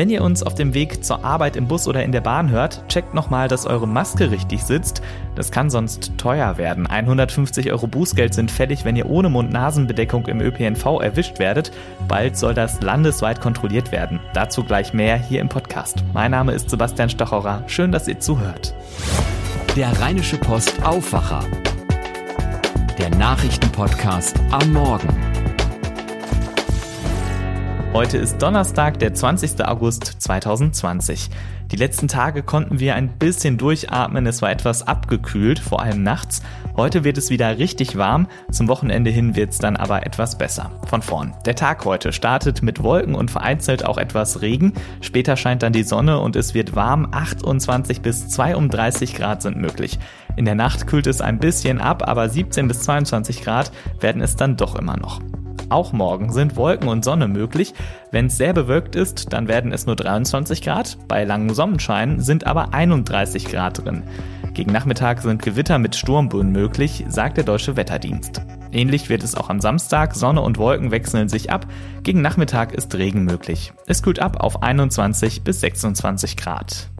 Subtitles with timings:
[0.00, 2.88] Wenn ihr uns auf dem Weg zur Arbeit im Bus oder in der Bahn hört,
[2.88, 5.02] checkt nochmal, dass eure Maske richtig sitzt.
[5.34, 6.86] Das kann sonst teuer werden.
[6.86, 11.70] 150 Euro Bußgeld sind fällig, wenn ihr ohne Mund-Nasen-Bedeckung im ÖPNV erwischt werdet.
[12.08, 14.20] Bald soll das landesweit kontrolliert werden.
[14.32, 16.02] Dazu gleich mehr hier im Podcast.
[16.14, 17.64] Mein Name ist Sebastian Stachorer.
[17.66, 18.72] Schön, dass ihr zuhört.
[19.76, 21.44] Der Rheinische Post Aufwacher.
[22.96, 25.29] Der Nachrichtenpodcast am Morgen.
[27.92, 29.64] Heute ist Donnerstag, der 20.
[29.66, 31.28] August 2020.
[31.72, 36.40] Die letzten Tage konnten wir ein bisschen durchatmen, es war etwas abgekühlt, vor allem nachts.
[36.76, 40.70] Heute wird es wieder richtig warm, zum Wochenende hin wird es dann aber etwas besser.
[40.86, 41.34] Von vorn.
[41.46, 44.72] Der Tag heute startet mit Wolken und vereinzelt auch etwas Regen.
[45.00, 49.98] Später scheint dann die Sonne und es wird warm, 28 bis 32 Grad sind möglich.
[50.36, 54.36] In der Nacht kühlt es ein bisschen ab, aber 17 bis 22 Grad werden es
[54.36, 55.20] dann doch immer noch.
[55.70, 57.74] Auch morgen sind Wolken und Sonne möglich.
[58.10, 60.98] Wenn es sehr bewölkt ist, dann werden es nur 23 Grad.
[61.06, 64.02] Bei langem Sonnenschein sind aber 31 Grad drin.
[64.52, 68.42] Gegen Nachmittag sind Gewitter mit Sturmböen möglich, sagt der Deutsche Wetterdienst.
[68.72, 70.16] Ähnlich wird es auch am Samstag.
[70.16, 71.66] Sonne und Wolken wechseln sich ab.
[72.02, 73.72] Gegen Nachmittag ist Regen möglich.
[73.86, 76.90] Es kühlt ab auf 21 bis 26 Grad.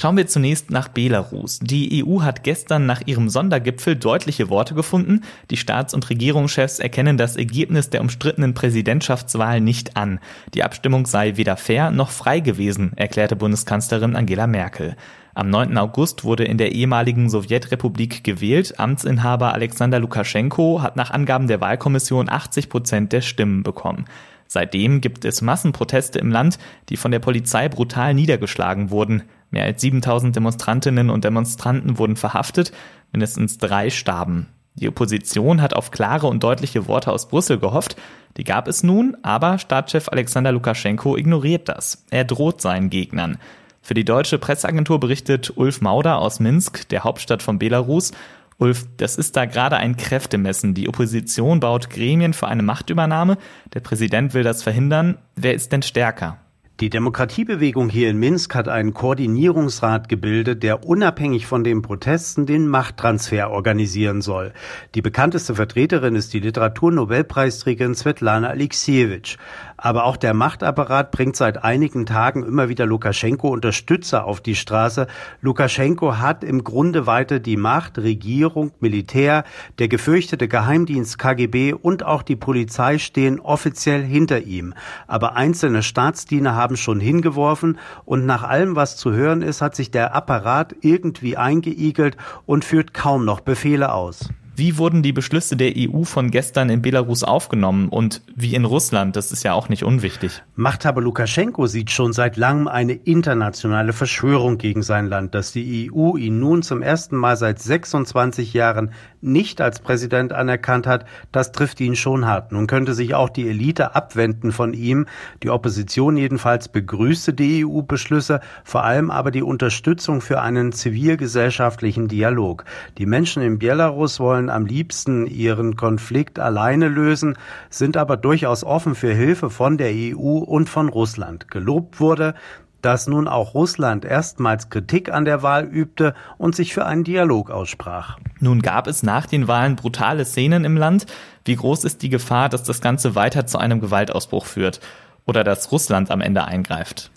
[0.00, 1.58] Schauen wir zunächst nach Belarus.
[1.60, 5.22] Die EU hat gestern nach ihrem Sondergipfel deutliche Worte gefunden.
[5.50, 10.20] Die Staats- und Regierungschefs erkennen das Ergebnis der umstrittenen Präsidentschaftswahl nicht an.
[10.54, 14.94] Die Abstimmung sei weder fair noch frei gewesen, erklärte Bundeskanzlerin Angela Merkel.
[15.34, 15.76] Am 9.
[15.76, 18.78] August wurde in der ehemaligen Sowjetrepublik gewählt.
[18.78, 24.04] Amtsinhaber Alexander Lukaschenko hat nach Angaben der Wahlkommission 80 Prozent der Stimmen bekommen.
[24.46, 29.24] Seitdem gibt es Massenproteste im Land, die von der Polizei brutal niedergeschlagen wurden.
[29.50, 32.72] Mehr als 7000 Demonstrantinnen und Demonstranten wurden verhaftet,
[33.12, 34.48] mindestens drei starben.
[34.74, 37.96] Die Opposition hat auf klare und deutliche Worte aus Brüssel gehofft.
[38.36, 42.04] Die gab es nun, aber Staatschef Alexander Lukaschenko ignoriert das.
[42.10, 43.38] Er droht seinen Gegnern.
[43.82, 48.12] Für die deutsche Presseagentur berichtet Ulf Mauder aus Minsk, der Hauptstadt von Belarus.
[48.58, 50.74] Ulf, das ist da gerade ein Kräftemessen.
[50.74, 53.38] Die Opposition baut Gremien für eine Machtübernahme.
[53.72, 55.18] Der Präsident will das verhindern.
[55.36, 56.38] Wer ist denn stärker?
[56.80, 62.68] Die Demokratiebewegung hier in Minsk hat einen Koordinierungsrat gebildet, der unabhängig von den Protesten den
[62.68, 64.52] Machttransfer organisieren soll.
[64.94, 69.38] Die bekannteste Vertreterin ist die Literaturnobelpreisträgerin Svetlana Alexievich.
[69.80, 75.06] Aber auch der Machtapparat bringt seit einigen Tagen immer wieder Lukaschenko Unterstützer auf die Straße.
[75.40, 79.44] Lukaschenko hat im Grunde weiter die Macht, Regierung, Militär,
[79.78, 84.74] der gefürchtete Geheimdienst KGB und auch die Polizei stehen offiziell hinter ihm.
[85.06, 89.92] Aber einzelne Staatsdiener haben schon hingeworfen und nach allem, was zu hören ist, hat sich
[89.92, 94.28] der Apparat irgendwie eingeigelt und führt kaum noch Befehle aus.
[94.58, 99.14] Wie wurden die Beschlüsse der EU von gestern in Belarus aufgenommen und wie in Russland?
[99.14, 100.42] Das ist ja auch nicht unwichtig.
[100.56, 105.36] Machthaber Lukaschenko sieht schon seit langem eine internationale Verschwörung gegen sein Land.
[105.36, 110.86] Dass die EU ihn nun zum ersten Mal seit 26 Jahren nicht als Präsident anerkannt
[110.86, 112.52] hat, das trifft ihn schon hart.
[112.52, 115.06] Nun könnte sich auch die Elite abwenden von ihm.
[115.42, 122.64] Die Opposition jedenfalls begrüßte die EU-Beschlüsse, vor allem aber die Unterstützung für einen zivilgesellschaftlichen Dialog.
[122.98, 127.36] Die Menschen in Belarus wollen am liebsten ihren Konflikt alleine lösen,
[127.70, 131.50] sind aber durchaus offen für Hilfe von der EU und von Russland.
[131.50, 132.34] Gelobt wurde,
[132.82, 137.50] dass nun auch Russland erstmals Kritik an der Wahl übte und sich für einen Dialog
[137.50, 138.18] aussprach.
[138.40, 141.06] Nun gab es nach den Wahlen brutale Szenen im Land.
[141.44, 144.80] Wie groß ist die Gefahr, dass das Ganze weiter zu einem Gewaltausbruch führt
[145.26, 147.10] oder dass Russland am Ende eingreift?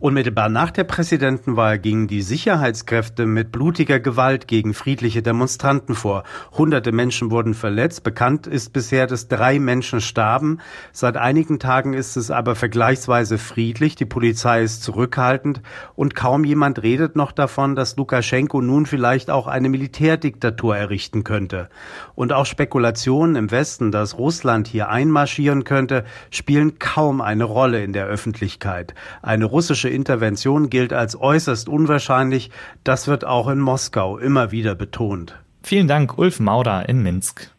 [0.00, 6.22] Unmittelbar nach der Präsidentenwahl gingen die Sicherheitskräfte mit blutiger Gewalt gegen friedliche Demonstranten vor.
[6.56, 8.04] Hunderte Menschen wurden verletzt.
[8.04, 10.60] Bekannt ist bisher, dass drei Menschen starben.
[10.92, 13.96] Seit einigen Tagen ist es aber vergleichsweise friedlich.
[13.96, 15.62] Die Polizei ist zurückhaltend
[15.96, 21.70] und kaum jemand redet noch davon, dass Lukaschenko nun vielleicht auch eine Militärdiktatur errichten könnte.
[22.14, 27.92] Und auch Spekulationen im Westen, dass Russland hier einmarschieren könnte, spielen kaum eine Rolle in
[27.92, 28.94] der Öffentlichkeit.
[29.22, 32.50] Eine russische russische Intervention gilt als äußerst unwahrscheinlich.
[32.84, 35.34] Das wird auch in Moskau immer wieder betont.
[35.62, 37.50] Vielen Dank, Ulf Mauder in Minsk.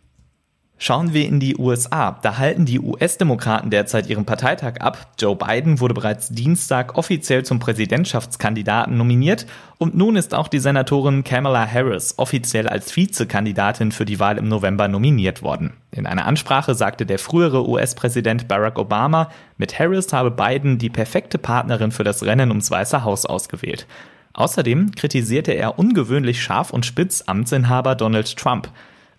[0.82, 2.18] Schauen wir in die USA.
[2.22, 5.12] Da halten die US-Demokraten derzeit ihren Parteitag ab.
[5.20, 9.46] Joe Biden wurde bereits Dienstag offiziell zum Präsidentschaftskandidaten nominiert
[9.78, 14.48] und nun ist auch die Senatorin Kamala Harris offiziell als Vizekandidatin für die Wahl im
[14.48, 15.74] November nominiert worden.
[15.92, 21.38] In einer Ansprache sagte der frühere US-Präsident Barack Obama, mit Harris habe Biden die perfekte
[21.38, 23.86] Partnerin für das Rennen ums Weiße Haus ausgewählt.
[24.32, 28.70] Außerdem kritisierte er ungewöhnlich scharf und spitz Amtsinhaber Donald Trump.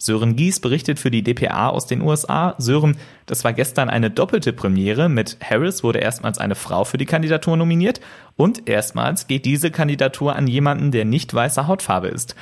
[0.02, 2.54] Sören Gies berichtet für die DPA aus den USA.
[2.56, 5.10] Sören, das war gestern eine doppelte Premiere.
[5.10, 8.00] Mit Harris wurde erstmals eine Frau für die Kandidatur nominiert
[8.34, 12.34] und erstmals geht diese Kandidatur an jemanden, der nicht weißer Hautfarbe ist.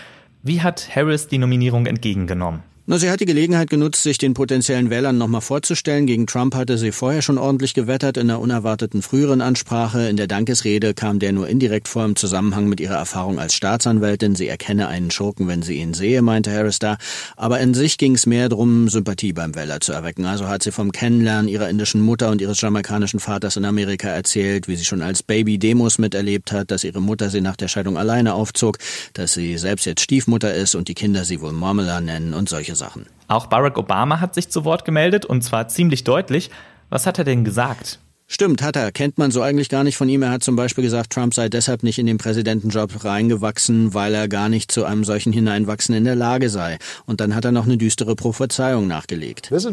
[0.45, 2.63] Wie hat Harris die Nominierung entgegengenommen?
[2.91, 6.07] Na, sie hat die Gelegenheit genutzt, sich den potenziellen Wählern nochmal vorzustellen.
[6.07, 10.09] Gegen Trump hatte sie vorher schon ordentlich gewettert in einer unerwarteten früheren Ansprache.
[10.09, 14.37] In der Dankesrede kam der nur indirekt vor im Zusammenhang mit ihrer Erfahrung als Staatsanwältin.
[14.37, 16.97] Sie erkenne einen Schurken, wenn sie ihn sehe, meinte Harris da.
[17.37, 20.25] Aber in sich ging es mehr darum, Sympathie beim Wähler zu erwecken.
[20.25, 24.67] Also hat sie vom Kennenlernen ihrer indischen Mutter und ihres jamaikanischen Vaters in Amerika erzählt,
[24.67, 27.99] wie sie schon als Baby Demos miterlebt hat, dass ihre Mutter sie nach der Scheidung
[27.99, 28.79] alleine aufzog,
[29.13, 32.78] dass sie selbst jetzt Stiefmutter ist und die Kinder sie wohl Marmela nennen und solche
[32.79, 33.07] Sachen.
[33.29, 36.51] Auch Barack Obama hat sich zu Wort gemeldet und zwar ziemlich deutlich.
[36.89, 37.99] Was hat er denn gesagt?
[38.31, 38.93] Stimmt, hat er.
[38.93, 40.23] Kennt man so eigentlich gar nicht von ihm.
[40.23, 44.29] Er hat zum Beispiel gesagt, Trump sei deshalb nicht in den Präsidentenjob reingewachsen, weil er
[44.29, 46.77] gar nicht zu einem solchen Hineinwachsen in der Lage sei.
[47.07, 49.51] Und dann hat er noch eine düstere Prophezeiung nachgelegt.
[49.51, 49.73] Diese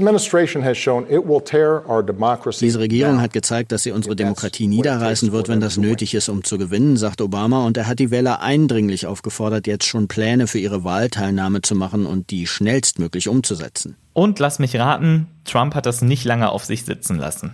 [2.79, 6.57] Regierung hat gezeigt, dass sie unsere Demokratie niederreißen wird, wenn das nötig ist, um zu
[6.57, 7.65] gewinnen, sagt Obama.
[7.65, 12.05] Und er hat die Wähler eindringlich aufgefordert, jetzt schon Pläne für ihre Wahlteilnahme zu machen
[12.05, 13.97] und die schnellstmöglich umzusetzen.
[14.13, 17.51] Und lass mich raten, Trump hat das nicht lange auf sich sitzen lassen.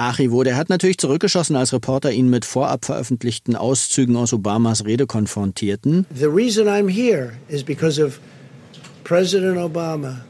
[0.00, 5.06] Achivo, der hat natürlich zurückgeschossen, als Reporter ihn mit vorab veröffentlichten Auszügen aus Obamas Rede
[5.06, 6.06] konfrontierten.
[6.14, 8.18] The reason I'm here is because of
[9.04, 10.20] President Obama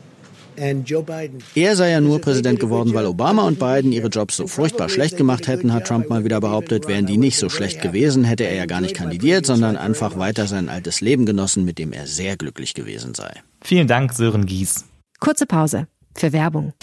[1.54, 5.16] er sei ja nur Präsident geworden, weil Obama und Biden ihre Jobs so furchtbar schlecht
[5.16, 6.86] gemacht hätten, hat Trump mal wieder behauptet.
[6.86, 10.46] Wären die nicht so schlecht gewesen, hätte er ja gar nicht kandidiert, sondern einfach weiter
[10.46, 13.32] sein altes Leben genossen, mit dem er sehr glücklich gewesen sei.
[13.62, 14.84] Vielen Dank, Sören Gies.
[15.18, 16.74] Kurze Pause für Werbung.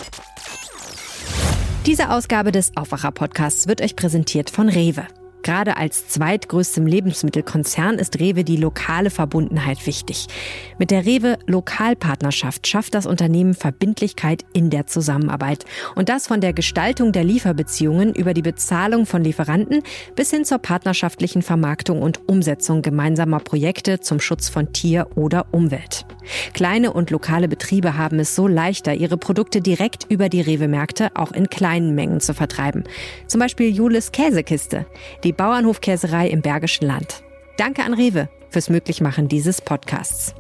[1.87, 5.07] Diese Ausgabe des Aufwacher-Podcasts wird euch präsentiert von Rewe.
[5.47, 10.27] Gerade als zweitgrößtem Lebensmittelkonzern ist Rewe die lokale Verbundenheit wichtig.
[10.77, 15.63] Mit der Rewe Lokalpartnerschaft schafft das Unternehmen Verbindlichkeit in der Zusammenarbeit.
[15.95, 19.83] Und das von der Gestaltung der Lieferbeziehungen über die Bezahlung von Lieferanten
[20.17, 26.05] bis hin zur partnerschaftlichen Vermarktung und Umsetzung gemeinsamer Projekte zum Schutz von Tier oder Umwelt.
[26.53, 31.31] Kleine und lokale Betriebe haben es so leichter, ihre Produkte direkt über die Rewe-Märkte auch
[31.31, 32.83] in kleinen Mengen zu vertreiben.
[33.27, 34.85] Zum Beispiel Julis Käsekiste.
[35.23, 37.23] Die Bauernhofkäserei im Bergischen Land.
[37.57, 40.33] Danke an Rewe fürs Möglichmachen dieses Podcasts.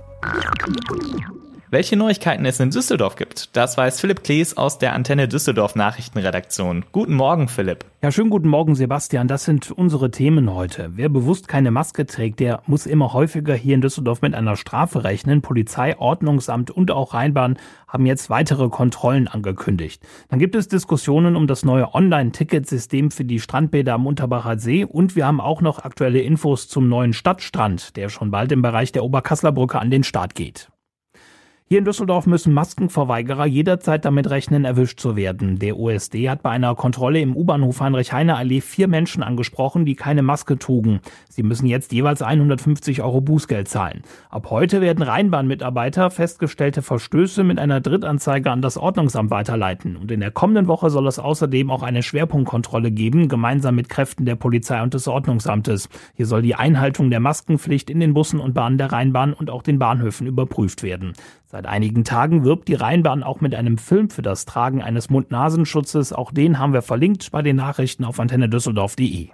[1.69, 6.85] Welche Neuigkeiten es in Düsseldorf gibt, das weiß Philipp Klees aus der Antenne Düsseldorf Nachrichtenredaktion.
[6.93, 7.83] Guten Morgen, Philipp.
[8.01, 9.27] Ja, schönen guten Morgen, Sebastian.
[9.27, 10.91] Das sind unsere Themen heute.
[10.95, 15.03] Wer bewusst keine Maske trägt, der muss immer häufiger hier in Düsseldorf mit einer Strafe
[15.03, 15.41] rechnen.
[15.41, 20.01] Polizei, Ordnungsamt und auch Rheinbahn haben jetzt weitere Kontrollen angekündigt.
[20.29, 25.17] Dann gibt es Diskussionen um das neue Online-Ticketsystem für die Strandbäder am Unterbacher See und
[25.17, 29.03] wir haben auch noch aktuelle Infos zum neuen Stadtstrand, der schon bald im Bereich der
[29.03, 30.69] Oberkassler Brücke an den Start geht.
[31.69, 35.59] Hier in Düsseldorf müssen Maskenverweigerer jederzeit damit rechnen, erwischt zu werden.
[35.59, 40.57] Der OSD hat bei einer Kontrolle im U-Bahnhof Heinrich-Heine-Allee vier Menschen angesprochen, die keine Maske
[40.57, 41.01] trugen.
[41.27, 44.03] Sie müssen jetzt jeweils 150 Euro Bußgeld zahlen.
[44.29, 49.97] Ab heute werden Rheinbahnmitarbeiter festgestellte Verstöße mit einer Drittanzeige an das Ordnungsamt weiterleiten.
[49.97, 54.23] Und in der kommenden Woche soll es außerdem auch eine Schwerpunktkontrolle geben, gemeinsam mit Kräften
[54.23, 55.89] der Polizei und des Ordnungsamtes.
[56.13, 59.63] Hier soll die Einhaltung der Maskenpflicht in den Bussen und Bahnen der Rheinbahn und auch
[59.63, 61.11] den Bahnhöfen überprüft werden.
[61.49, 66.11] Seit einigen Tagen wirbt die Rheinbahn auch mit einem Film für das Tragen eines Mund-Nasenschutzes.
[66.11, 69.29] Auch den haben wir verlinkt bei den Nachrichten auf antennedüsseldorf.de.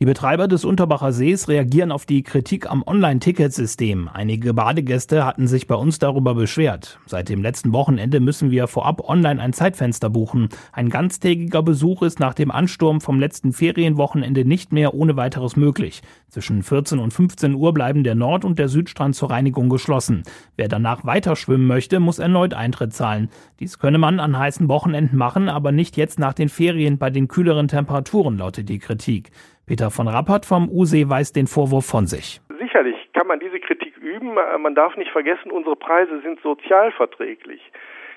[0.00, 4.10] Die Betreiber des Unterbacher Sees reagieren auf die Kritik am Online-Ticketsystem.
[4.12, 6.98] Einige Badegäste hatten sich bei uns darüber beschwert.
[7.06, 10.48] Seit dem letzten Wochenende müssen wir vorab online ein Zeitfenster buchen.
[10.72, 16.02] Ein ganztägiger Besuch ist nach dem Ansturm vom letzten Ferienwochenende nicht mehr ohne weiteres möglich.
[16.28, 20.24] Zwischen 14 und 15 Uhr bleiben der Nord- und der Südstrand zur Reinigung geschlossen.
[20.56, 23.28] Wer danach weiter schwimmen möchte, muss erneut Eintritt zahlen.
[23.60, 27.28] Dies könne man an heißen Wochenenden machen, aber nicht jetzt nach den Ferien bei den
[27.28, 29.30] kühleren Temperaturen, lautet die Kritik.
[29.66, 32.40] Peter von Rappert vom USE weist den Vorwurf von sich.
[32.58, 34.34] Sicherlich kann man diese Kritik üben.
[34.34, 37.62] Man darf nicht vergessen, unsere Preise sind sozialverträglich.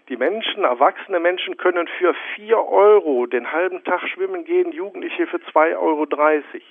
[0.09, 5.41] Die Menschen, erwachsene Menschen können für vier Euro den halben Tag schwimmen gehen, Jugendliche für
[5.51, 6.05] zwei Euro.
[6.05, 6.63] dreißig.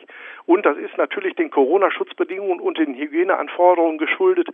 [0.47, 4.49] Und das ist natürlich den Corona-Schutzbedingungen und den Hygieneanforderungen geschuldet.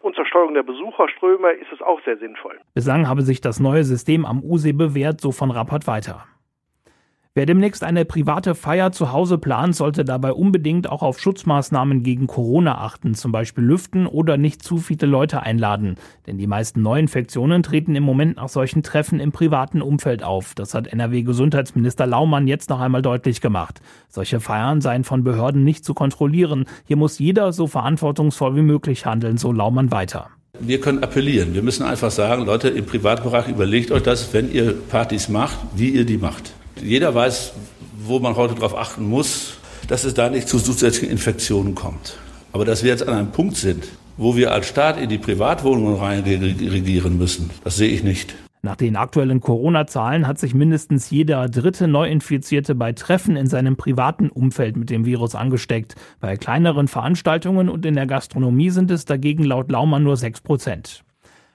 [0.00, 2.58] Und zur Steuerung der Besucherströme ist es auch sehr sinnvoll.
[2.74, 6.26] Bislang habe sich das neue System am USE bewährt, so von Rappert weiter.
[7.36, 12.28] Wer demnächst eine private Feier zu Hause plant, sollte dabei unbedingt auch auf Schutzmaßnahmen gegen
[12.28, 15.96] Corona achten, zum Beispiel lüften oder nicht zu viele Leute einladen.
[16.28, 20.54] Denn die meisten Neuinfektionen treten im Moment nach solchen Treffen im privaten Umfeld auf.
[20.54, 23.80] Das hat NRW-Gesundheitsminister Laumann jetzt noch einmal deutlich gemacht.
[24.08, 26.66] Solche Feiern seien von Behörden nicht zu kontrollieren.
[26.84, 30.28] Hier muss jeder so verantwortungsvoll wie möglich handeln, so Laumann weiter.
[30.60, 31.52] Wir können appellieren.
[31.52, 35.88] Wir müssen einfach sagen, Leute, im Privatbereich überlegt euch das, wenn ihr Partys macht, wie
[35.88, 36.52] ihr die macht.
[36.84, 37.54] Jeder weiß,
[38.06, 39.56] wo man heute darauf achten muss,
[39.88, 42.18] dass es da nicht zu zusätzlichen Infektionen kommt.
[42.52, 43.84] Aber dass wir jetzt an einem Punkt sind,
[44.18, 48.34] wo wir als Staat in die Privatwohnungen reinregieren müssen, das sehe ich nicht.
[48.60, 54.28] Nach den aktuellen Corona-Zahlen hat sich mindestens jeder dritte Neuinfizierte bei Treffen in seinem privaten
[54.28, 55.94] Umfeld mit dem Virus angesteckt.
[56.20, 61.02] Bei kleineren Veranstaltungen und in der Gastronomie sind es dagegen laut Laumann nur sechs Prozent.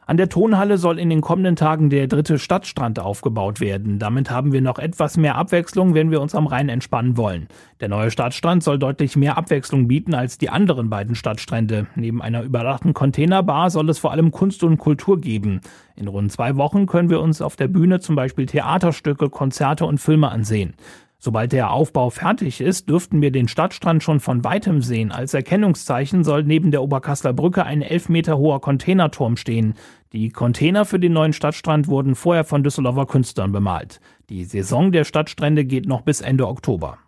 [0.10, 4.00] An der Tonhalle soll in den kommenden Tagen der dritte Stadtstrand aufgebaut werden.
[4.00, 7.48] Damit haben wir noch etwas mehr Abwechslung, wenn wir uns am Rhein entspannen wollen.
[7.80, 11.86] Der neue Stadtstrand soll deutlich mehr Abwechslung bieten als die anderen beiden Stadtstrände.
[11.94, 15.62] Neben einer überdachten Containerbar soll es vor allem Kunst und Kultur geben.
[15.96, 20.00] In rund zwei Wochen können wir uns auf der Bühne zum Beispiel Theaterstücke, Konzerte und
[20.00, 20.74] Filme ansehen.
[21.22, 25.12] Sobald der Aufbau fertig ist, dürften wir den Stadtstrand schon von weitem sehen.
[25.12, 29.74] Als Erkennungszeichen soll neben der Oberkassler Brücke ein elf Meter hoher Containerturm stehen.
[30.14, 34.00] Die Container für den neuen Stadtstrand wurden vorher von Düsseldorfer Künstlern bemalt.
[34.30, 37.00] Die Saison der Stadtstrände geht noch bis Ende Oktober.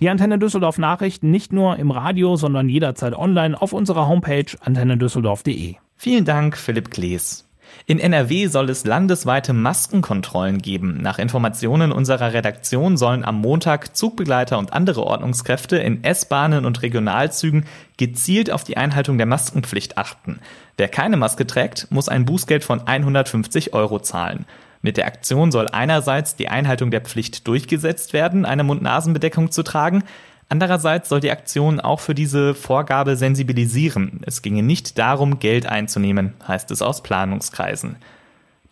[0.00, 5.74] Die Antenne Düsseldorf Nachrichten nicht nur im Radio, sondern jederzeit online auf unserer Homepage antennedüsseldorf.de.
[5.96, 7.48] Vielen Dank, Philipp Klees.
[7.86, 10.98] In NRW soll es landesweite Maskenkontrollen geben.
[11.02, 17.66] Nach Informationen unserer Redaktion sollen am Montag Zugbegleiter und andere Ordnungskräfte in S-Bahnen und Regionalzügen
[17.96, 20.38] gezielt auf die Einhaltung der Maskenpflicht achten.
[20.76, 24.46] Wer keine Maske trägt, muss ein Bußgeld von 150 Euro zahlen.
[24.82, 30.02] Mit der Aktion soll einerseits die Einhaltung der Pflicht durchgesetzt werden, eine Mund-Nasen-Bedeckung zu tragen,
[30.48, 34.20] Andererseits soll die Aktion auch für diese Vorgabe sensibilisieren.
[34.26, 37.96] Es ginge nicht darum, Geld einzunehmen, heißt es aus Planungskreisen.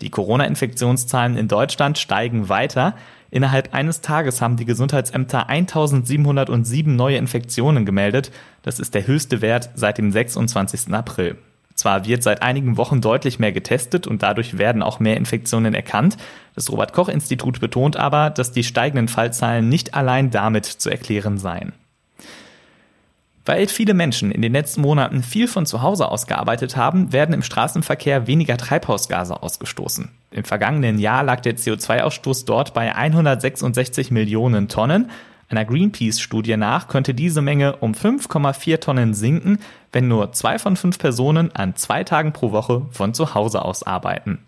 [0.00, 2.95] Die Corona-Infektionszahlen in Deutschland steigen weiter.
[3.31, 8.33] Innerhalb eines Tages haben die Gesundheitsämter 1707 neue Infektionen gemeldet.
[8.62, 10.93] Das ist der höchste Wert seit dem 26.
[10.93, 11.37] April.
[11.81, 16.19] Zwar wird seit einigen Wochen deutlich mehr getestet und dadurch werden auch mehr Infektionen erkannt.
[16.55, 21.39] Das Robert Koch Institut betont aber, dass die steigenden Fallzahlen nicht allein damit zu erklären
[21.39, 21.73] seien.
[23.47, 27.33] Weil viele Menschen in den letzten Monaten viel von zu Hause aus gearbeitet haben, werden
[27.35, 30.11] im Straßenverkehr weniger Treibhausgase ausgestoßen.
[30.33, 35.11] Im vergangenen Jahr lag der CO2-Ausstoß dort bei 166 Millionen Tonnen.
[35.50, 39.59] Einer Greenpeace-Studie nach könnte diese Menge um 5,4 Tonnen sinken,
[39.92, 43.83] wenn nur zwei von fünf Personen an zwei Tagen pro Woche von zu Hause aus
[43.83, 44.38] arbeiten.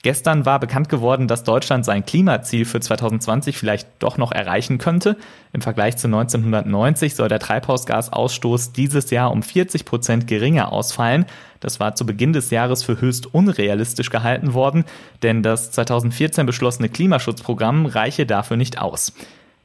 [0.00, 5.18] Gestern war bekannt geworden, dass Deutschland sein Klimaziel für 2020 vielleicht doch noch erreichen könnte.
[5.52, 11.26] Im Vergleich zu 1990 soll der Treibhausgasausstoß dieses Jahr um 40 Prozent geringer ausfallen.
[11.60, 14.86] Das war zu Beginn des Jahres für höchst unrealistisch gehalten worden,
[15.22, 19.12] denn das 2014 beschlossene Klimaschutzprogramm reiche dafür nicht aus.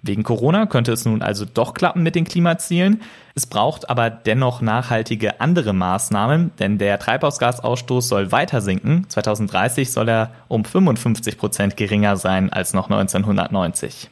[0.04, 3.01] Wegen Corona könnte es nun also doch klappen mit den Klimazielen.
[3.36, 9.06] Es braucht aber dennoch nachhaltige andere Maßnahmen, denn der Treibhausgasausstoß soll weiter sinken.
[9.10, 14.10] 2030 soll er um 55 Prozent geringer sein als noch 1990.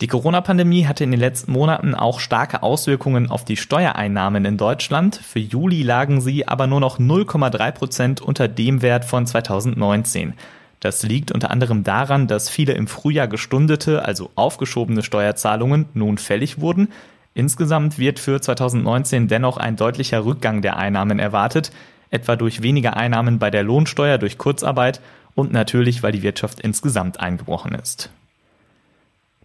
[0.00, 5.16] Die Corona-Pandemie hatte in den letzten Monaten auch starke Auswirkungen auf die Steuereinnahmen in Deutschland.
[5.16, 10.34] Für Juli lagen sie aber nur noch 0,3 Prozent unter dem Wert von 2019.
[10.84, 16.60] Das liegt unter anderem daran, dass viele im Frühjahr gestundete, also aufgeschobene Steuerzahlungen nun fällig
[16.60, 16.88] wurden.
[17.32, 21.72] Insgesamt wird für 2019 dennoch ein deutlicher Rückgang der Einnahmen erwartet,
[22.10, 25.00] etwa durch weniger Einnahmen bei der Lohnsteuer durch Kurzarbeit
[25.34, 28.10] und natürlich, weil die Wirtschaft insgesamt eingebrochen ist.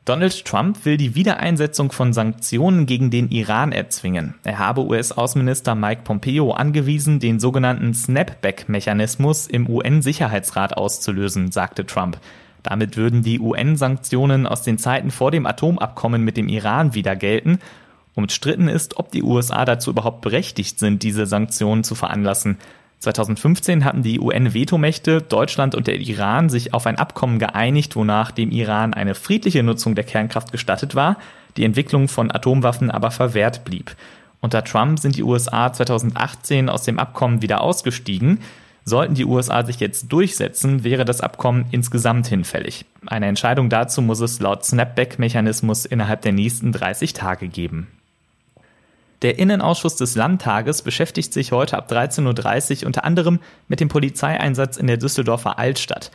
[0.06, 4.36] Donald Trump will die Wiedereinsetzung von Sanktionen gegen den Iran erzwingen.
[4.44, 12.20] Er habe US-Außenminister Mike Pompeo angewiesen, den sogenannten Snapback-Mechanismus im UN-Sicherheitsrat auszulösen, sagte Trump.
[12.63, 17.60] Damit würden die UN-Sanktionen aus den Zeiten vor dem Atomabkommen mit dem Iran wieder gelten.
[18.15, 22.58] Umstritten ist, ob die USA dazu überhaupt berechtigt sind, diese Sanktionen zu veranlassen.
[23.00, 28.51] 2015 hatten die UN-Vetomächte, Deutschland und der Iran sich auf ein Abkommen geeinigt, wonach dem
[28.51, 31.18] Iran eine friedliche Nutzung der Kernkraft gestattet war,
[31.56, 33.96] die Entwicklung von Atomwaffen aber verwehrt blieb.
[34.41, 38.39] Unter Trump sind die USA 2018 aus dem Abkommen wieder ausgestiegen.
[38.86, 42.86] Sollten die USA sich jetzt durchsetzen, wäre das Abkommen insgesamt hinfällig.
[43.06, 47.88] Eine Entscheidung dazu muss es laut Snapback-Mechanismus innerhalb der nächsten 30 Tage geben.
[49.22, 54.78] Der Innenausschuss des Landtages beschäftigt sich heute ab 13.30 Uhr unter anderem mit dem Polizeieinsatz
[54.78, 56.12] in der Düsseldorfer Altstadt.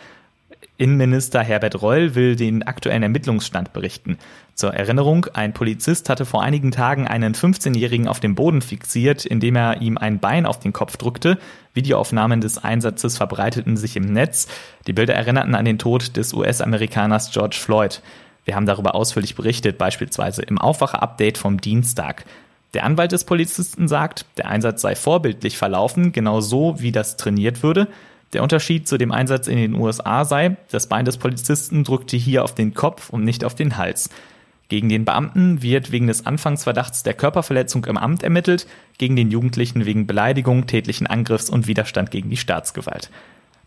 [0.76, 4.18] Innenminister Herbert Reul will den aktuellen Ermittlungsstand berichten.
[4.54, 9.54] Zur Erinnerung, ein Polizist hatte vor einigen Tagen einen 15-Jährigen auf dem Boden fixiert, indem
[9.54, 11.38] er ihm ein Bein auf den Kopf drückte.
[11.74, 14.48] Videoaufnahmen des Einsatzes verbreiteten sich im Netz.
[14.88, 18.02] Die Bilder erinnerten an den Tod des US-Amerikaners George Floyd.
[18.44, 22.24] Wir haben darüber ausführlich berichtet, beispielsweise im Aufwacher-Update vom Dienstag.
[22.74, 27.62] Der Anwalt des Polizisten sagt, der Einsatz sei vorbildlich verlaufen, genau so, wie das trainiert
[27.62, 27.88] würde.
[28.32, 32.42] Der Unterschied zu dem Einsatz in den USA sei, das Bein des Polizisten drückte hier
[32.42, 34.10] auf den Kopf und nicht auf den Hals.
[34.68, 38.66] Gegen den Beamten wird wegen des Anfangsverdachts der Körperverletzung im Amt ermittelt,
[38.98, 43.10] gegen den Jugendlichen wegen Beleidigung, tätlichen Angriffs und Widerstand gegen die Staatsgewalt.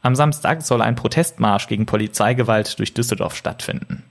[0.01, 4.03] Am Samstag soll ein Protestmarsch gegen Polizeigewalt durch Düsseldorf stattfinden.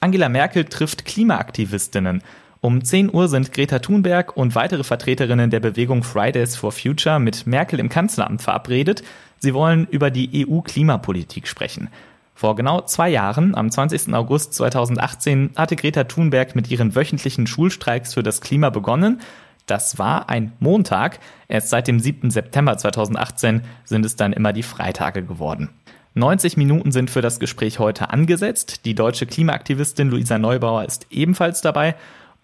[0.00, 2.22] Angela Merkel trifft Klimaaktivistinnen.
[2.64, 7.46] Um 10 Uhr sind Greta Thunberg und weitere Vertreterinnen der Bewegung Fridays for Future mit
[7.46, 9.02] Merkel im Kanzleramt verabredet.
[9.38, 11.90] Sie wollen über die EU-Klimapolitik sprechen.
[12.34, 14.14] Vor genau zwei Jahren, am 20.
[14.14, 19.20] August 2018, hatte Greta Thunberg mit ihren wöchentlichen Schulstreiks für das Klima begonnen.
[19.66, 21.18] Das war ein Montag.
[21.48, 22.30] Erst seit dem 7.
[22.30, 25.68] September 2018 sind es dann immer die Freitage geworden.
[26.14, 28.86] 90 Minuten sind für das Gespräch heute angesetzt.
[28.86, 31.94] Die deutsche Klimaaktivistin Luisa Neubauer ist ebenfalls dabei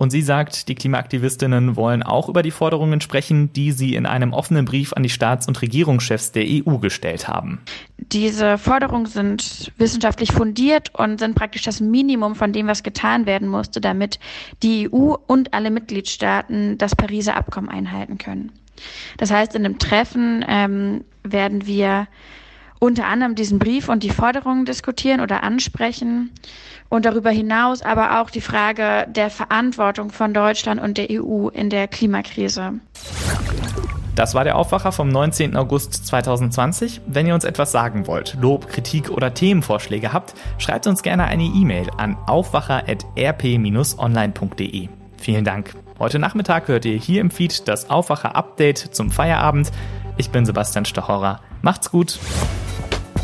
[0.00, 4.33] und sie sagt, die Klimaaktivistinnen wollen auch über die Forderungen sprechen, die sie in einem
[4.33, 7.61] offenen Brief an die Staats- und Regierungschefs der EU gestellt haben.
[7.99, 13.47] Diese Forderungen sind wissenschaftlich fundiert und sind praktisch das Minimum von dem, was getan werden
[13.47, 14.19] musste, damit
[14.62, 18.52] die EU und alle Mitgliedstaaten das Pariser Abkommen einhalten können.
[19.19, 22.09] Das heißt, in dem Treffen ähm, werden wir
[22.80, 26.30] unter anderem diesen Brief und die Forderungen diskutieren oder ansprechen
[26.88, 31.70] und darüber hinaus aber auch die Frage der Verantwortung von Deutschland und der EU in
[31.70, 32.80] der Klimakrise.
[34.16, 35.56] Das war der Aufwacher vom 19.
[35.56, 37.00] August 2020.
[37.06, 41.44] Wenn ihr uns etwas sagen wollt, Lob, Kritik oder Themenvorschläge habt, schreibt uns gerne eine
[41.44, 44.88] E-Mail an aufwacher.rp-online.de.
[45.16, 45.75] Vielen Dank.
[45.99, 49.70] Heute Nachmittag hört ihr hier im Feed das Aufwacher-Update zum Feierabend.
[50.16, 51.40] Ich bin Sebastian Stochorer.
[51.62, 52.18] Macht's gut.